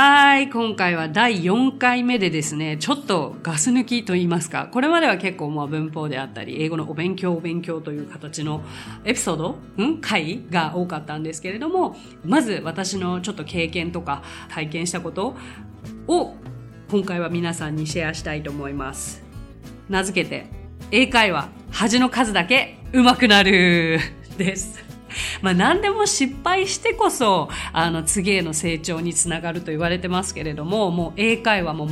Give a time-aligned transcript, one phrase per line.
[0.00, 8.62] はい、今回は第4回目でですね、ちょっとガス抜きと言いますか、これまでは結構まあ文法であったり、英語のお勉強お勉強という形の
[9.04, 15.34] エピソード、うん回が多かったんですけれども、まず私のちょっと経験とか体験したこと
[16.06, 16.36] を
[16.92, 19.24] 今回は皆さんにシェアしたいと思います。
[19.88, 20.46] 名付けて、
[20.92, 23.98] 英会話、恥の数だけ上手くなる
[24.38, 24.87] です。
[25.42, 31.86] まあ何でも失敗してこそ、あの次への成長につながると言われてますけれども、もう英会話も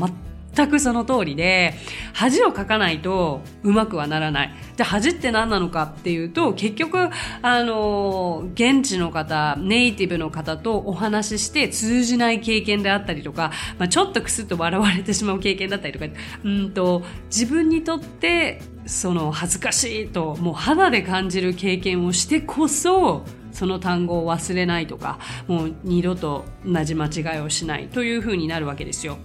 [0.57, 1.75] 全くその通りで、
[2.15, 4.55] 恥をかかないとうまくはならない。
[4.77, 7.09] じゃあ恥って何なのかっていうと、結局、
[7.43, 16.07] あの、現地の方、ネイティブの方とお話しして通じない経験であったりとか、まあ、ちょっとクスッと笑われてしまう経験だったりとか、
[16.45, 25.19] うんと、自分にとってその恥ずかしいともう肌で感じる経験をしてこそその単語を忘れないとか
[25.49, 29.19] もう二度と同じ間違いをしないというふうになるわけですよ。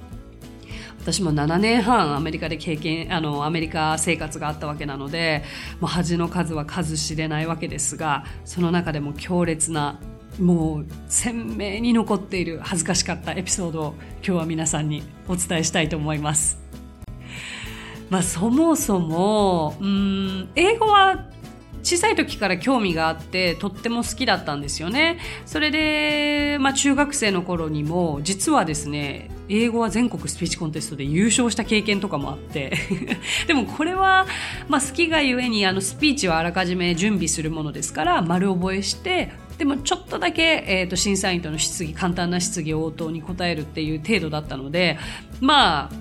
[1.02, 5.44] 私も7年半アメリカで経験、あの、アメリカ生活があったわけなので、
[5.80, 10.00] もう恥の数は数知れないわけですが、その中でも強烈な、
[10.40, 16.60] もう鮮明に残っている恥ずかしかったエピソードを今日は皆さんにお伝えしたいと思います。
[18.12, 21.31] まあ、そもそも、うん、英語は
[21.84, 25.20] 小さい時から興味があってとっても好きだったんですよね。
[25.46, 32.74] それで、まあ中学生の頃にも実はですね、英語は全国スピーチコンテストで優勝した経験とかもあって
[33.47, 34.25] でもこれは、
[34.69, 44.98] まあ好きがゆえにあのスピーチはあらかじめ準備するものですから丸覚えしてでもちょっとだけ、えーと、審査員との質疑簡単な質疑応答に答えるっていう程度だったので
[45.40, 45.96] まあ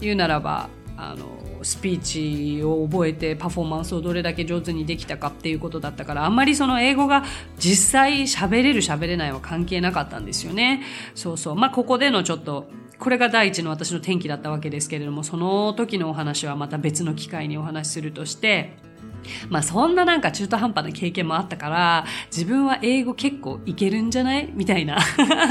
[0.00, 7.24] 言うならばあのスピーチを覚えてパフォーマンスをどれだけ上手にできたかっていうことだったからあんまりその英語が
[7.58, 10.82] 実際喋れる喋れないは関係なかったんですよね。
[11.14, 11.54] そうそう。
[11.54, 12.68] まあここでのちょっと
[12.98, 18.76] これが第一の私の転機だったわけですけれどもその時のお話はまた別の機会にお話しするとして
[19.48, 24.50] まあそんななんか中途半端な経験もあったから、自分は英語結構いけるんじゃない？
[24.52, 24.98] みたいな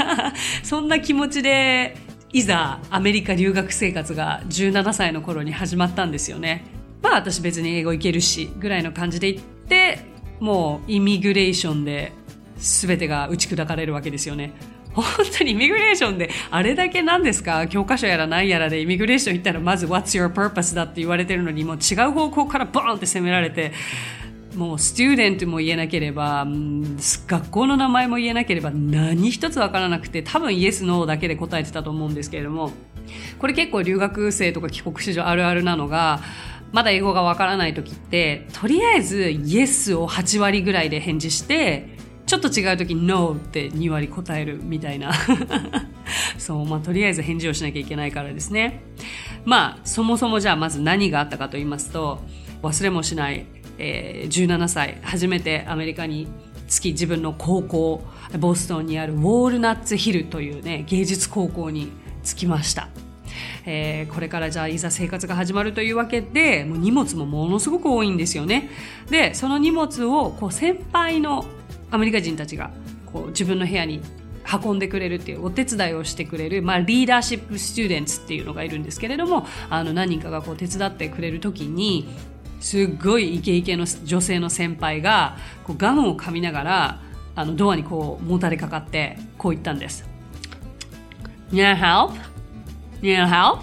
[0.62, 1.96] そんな気持ちで
[2.32, 6.64] いざアメリカ留学生活が17歳の頃に始まったんですよね。
[7.02, 9.98] まあ私別に英語いけるしぐらいの感じで行って
[10.40, 12.12] もうイミグレーションで
[12.56, 14.52] 全てが打ち砕かれるわけですよね。
[14.94, 15.04] 本
[15.38, 17.66] 当にイミグレーションであれだけなんですか？
[17.66, 23.72] 教科書やら何やらでイミグレーション行ったらまず What's your purpose だって言われてるのにもう違う方向からボーンって攻められて
[24.56, 26.46] もうスチューデントも言えなければ、
[27.26, 32.72] 学校の名前も言えなければ何一つわからなくて多分イエス、ノーだけで答えてたと思うんですけれども、
[33.38, 36.20] これ結構留学生とか帰国子女あるあるなのが、
[36.72, 41.96] まだ英語がわからない時って、とりあえずイエスを8割ぐらいで返事して、
[42.26, 45.12] ちょっと違う時に No って2割答えるみたいな。
[46.38, 48.82] そう、まあとりあえず返事をしなきゃいけないからですね。
[49.44, 52.20] まあそもそもじゃあまず何があったかと言いますと、
[52.62, 53.44] 忘れもしない
[53.78, 56.28] えー、17歳初めてアメリカに
[56.68, 58.02] 着き自分の高校
[58.38, 61.90] ボストンにあるウォールナッツヒルというね芸術高校に
[62.24, 62.88] 着きました。
[63.64, 68.70] えー、これからじゃあいざ生活が始まるというわけでもう荷物もものすごく多いんですよね。
[69.10, 71.44] でその荷物をこう先輩の
[71.90, 72.70] アメリカ人たちが
[73.12, 74.00] こう自分の部屋に
[74.64, 82.08] 運んでくれるっていうお手伝いをしてくれる、まあ、リーダーシップスチューデンツっていうのがいるんですけれどもあの何人かがこう手伝ってくれる時に
[82.62, 87.00] すっごいイケイケの女性の先輩がこうガムを噛みながら
[87.34, 90.08] あのドアにこうもたれかかってこう言ったんです。
[91.50, 92.12] Need help?
[93.02, 93.58] Need help?
[93.58, 93.62] っ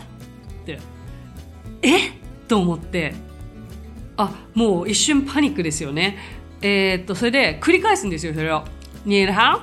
[0.66, 0.80] て
[1.82, 2.12] え？
[2.48, 3.14] と思って
[4.18, 6.18] あもう一瞬パニックですよね。
[6.62, 8.66] えー、っとそれで繰り返すんですよそれを。
[9.06, 9.62] Need help?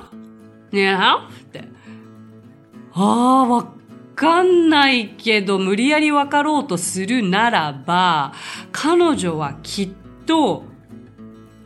[0.71, 1.27] Need help?
[1.27, 1.63] って
[2.93, 3.76] ああわ
[4.17, 8.33] かんないけど無理やり分かろうとするならば、
[8.71, 9.89] 彼女はきっ
[10.25, 10.63] と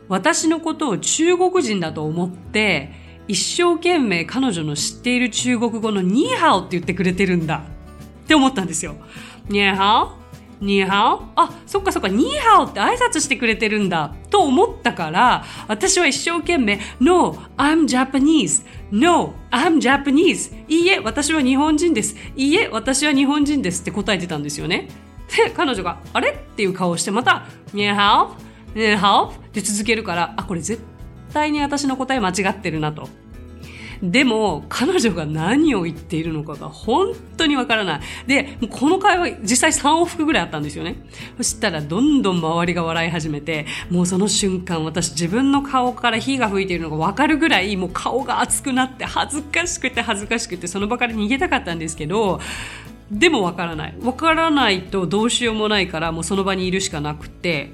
[0.08, 2.92] 私のことを中国人だと思って、
[3.26, 7.62] 一生懸命彼女の知っている中国語のニーハオって言ってくれてるんだ
[8.24, 8.96] って思ったんですよ。
[9.48, 10.21] ニーハオ？
[10.62, 14.14] ニーハオあ、そっかそっか、ニーハオって挨拶してくれてるんだ。
[14.30, 18.64] と思ったから、私は一生懸命、No, I'm Japanese.
[18.92, 20.54] No, I'm Japanese.
[20.68, 22.14] いいえ、私は日本人です。
[22.36, 24.88] いいえ、私は日本人ですって答えてたんですよね。
[25.36, 26.30] で、彼女が、あれ？
[26.30, 27.44] っていう顔をして、また、
[27.74, 30.80] ニーハオニーハオって続けるから、あ、これ絶
[31.32, 33.08] 対に私の答え間違ってるなと。
[34.02, 38.00] でも、彼女が何を言っているのかが本当にわからない。
[38.26, 40.96] で、この会話実際3往復ぐらいあったんですよね。
[41.36, 52.40] そしたらどんどん周りが笑い始めて、もうその瞬間私自分の顔から火が吹いているのがわかるぐらい、もう顔が熱くなって恥ずかしくて恥ずかしくてその場から逃げたかったんですけど、
[53.12, 53.94] でもわからない。
[54.02, 57.70] わからないとどうしようもないからもうその場にいるしかなくて、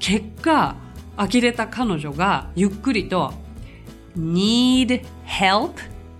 [0.00, 0.76] 結果、
[1.16, 3.32] 呆れた彼女がゆっくりと
[4.16, 5.70] need help?
[5.70, 5.74] っ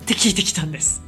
[0.06, 1.02] て聞いてきたんです。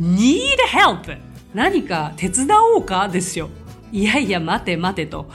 [0.00, 1.18] need help?
[1.54, 3.08] 何か手伝おうか？
[3.08, 3.48] ですよ。
[3.92, 5.30] いやいや、待て待てと。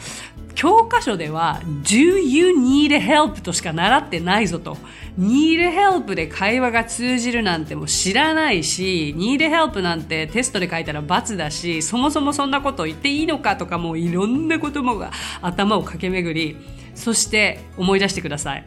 [0.53, 3.41] 教科書では Do you need help?
[3.41, 4.77] としか習ってないぞと。
[5.17, 15.11] need help で会話が通じるなんても知らないし、need help なんてテストで書いたら罰だし、そもそもそんなこと言っていいのかとかもういろんなこともが
[15.41, 16.57] 頭を駆け巡り、
[16.93, 18.65] そして思い出してください。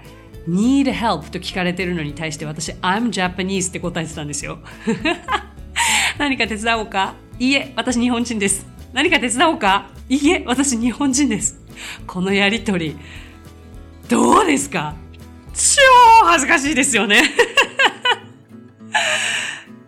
[0.49, 4.59] Need help と聞かれてるのに対して私 I'm Japanese って答えてたんですよ。
[6.19, 7.15] 何か手伝おうか？
[7.39, 8.67] いいえ、私日本人です。
[8.93, 9.91] 何か手伝おうか？
[10.09, 11.61] いいえ、私日本人です。
[12.07, 12.97] このやりとり、
[14.09, 14.95] どうですか？
[15.53, 15.81] 超
[16.27, 17.23] 恥ずかしいですよね。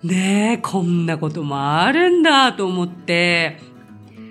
[0.02, 3.58] ねえ、こんなこともあるんだと思って、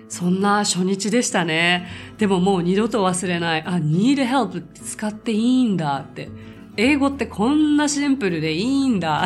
[0.10, 1.88] そんな初日でしたね。
[2.18, 3.64] でももう二度と忘れない。
[3.66, 6.30] あ、need help って使っていいんだって。
[6.78, 9.26] 英語ってこんなシンプルでいいんだ。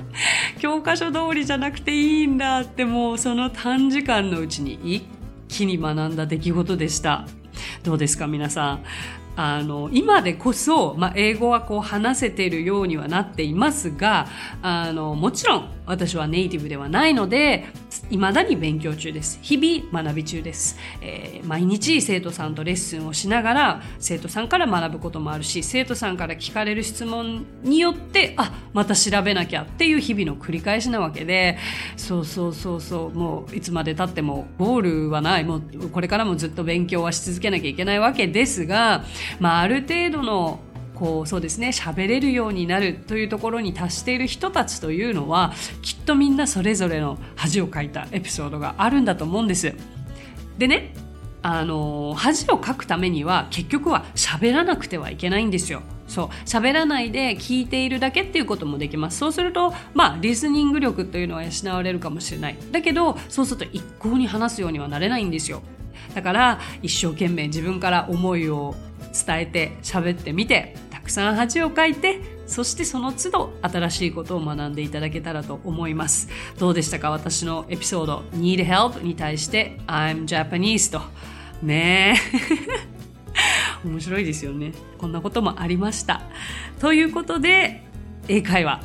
[0.60, 5.04] 教科書通りじゃなくていいんだってもうその短時間のうちに一
[5.48, 7.26] 気に学んだ出来事でした。
[7.82, 8.84] どうですか皆さん。
[9.36, 14.26] あの、今でこそ、まあ、英語はこう話せているようにはなっていますが、
[14.62, 17.66] あの、もちろん私はネイティブではないので、
[18.10, 19.38] 未だに勉強中です。
[19.42, 20.76] 日々学び中です。
[21.00, 31.58] えー、毎日生徒さんとレッスンをしながら、生徒さんから学ぶこともあるし、生徒さんから聞かれる質問によって、あ、また調べなきゃっていう日々の繰り返しなわけで、
[31.96, 35.44] そうそうそうそう、もういつまで経ってもゴールはない。
[35.44, 39.04] もうこれからもずっと勉強はし続けなきゃいけないわけですが、
[39.40, 40.60] まあある程度の
[40.96, 45.52] こうそうですね喋れるようになるというところに達している人たちというのは
[45.82, 49.74] きっとみんなそれぞれの恥をかいたエピソードがあるんだと思うんです。
[50.58, 50.94] でね
[51.42, 55.82] あの恥をかくためには結局は喋らなくてはいけないんですよ。
[56.08, 65.62] そう喋らないで聞いているだけっていうこともできますそうするとまあリスニング力というのは養われるかもしれないだけどそうすると一向に話すようにはなれないんですよ
[66.14, 68.76] だから一生懸命自分から思いを
[69.26, 76.28] 伝えて喋ってみてくさん恥をかいてそしてその都度新しいことを学んでいただけたらと思います。
[76.58, 77.10] どうでしたか？
[77.10, 81.00] 私のエピソード Need Help に対して I'm Japanese と。
[81.62, 82.14] ね
[83.82, 83.86] え。
[83.88, 84.72] 面白いですよね。
[84.98, 86.22] こんなこともありました。
[86.80, 87.82] ということで、
[88.28, 88.80] 英会話。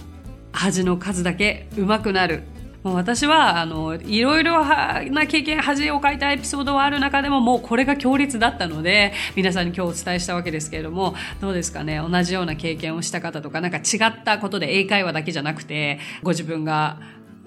[0.54, 2.44] 恥の数だけ上手くなる
[2.84, 17.00] 私はあのいろいろな経験恥をかいたエピソードはある中でももうこれが強烈だったので皆さんに今日お伝えしたわけですけれどもどうですかね同じような経験をした方とかなんか違ったことで英会話だけじゃなくてご自分が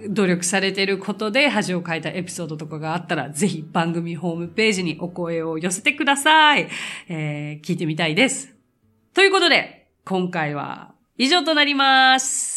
[0.09, 6.69] 努力されていることで恥をかいたエピソードとかがあったら、ぜひ番組ホームページにお声を寄せてください。
[7.09, 8.55] えー、聞いてみたいです。
[9.15, 12.54] ということで、今回は以上となります。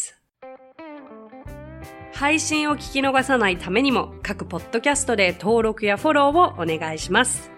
[2.18, 7.52] 配信を聞き逃さないためにも各ポッドキャストで登録やフォローをお願いします。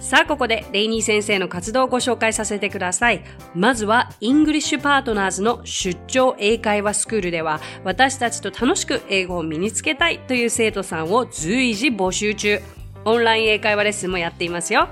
[0.00, 3.22] さあ、ここでレイニー先生の活動をご紹介させてください。
[3.54, 12.60] まずは、イングリッシュパートナーズの出張英会話スクールでは、私たちと楽しく英語を身につけたいという生徒さんを随時募集中。
[13.04, 14.88] オンライン英会話レッスンもやっていますよ。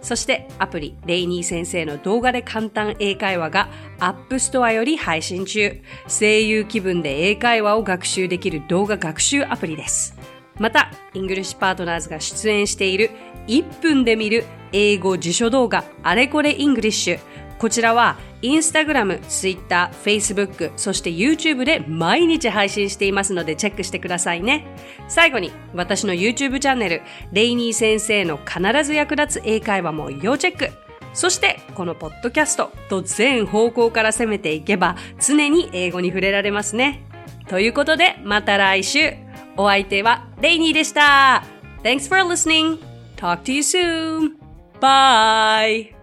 [0.00, 5.80] そしてアプリレイニー先生の動画で簡単英会話が App Store より配信中。
[6.08, 10.16] 声優気分で英会話を学習できる動画学習アプリです。
[10.58, 13.10] また、イングリッシュパートナーズが出演している
[13.46, 17.20] 1分で見る英語辞書動画あれこれイングリッシュ。
[17.58, 24.66] こちらはインスタグラム、ツイッター、フェイスブック、そして YouTube で毎日配信していますのでチェックしてくださいね。
[25.08, 30.70] 最後に私の YouTube チャンネル、レイニー先生の必ず役立つ英会話も要チェック。
[31.14, 37.02] そしてこのポッドキャストと全方向から攻めていけば常に英語に触れられますね。
[37.48, 39.14] ということでまた来週。
[39.56, 41.42] お相手はレイニーでした。
[41.82, 42.78] Thanks for listening.
[43.16, 44.34] Talk to you soon.
[44.80, 45.97] Bye.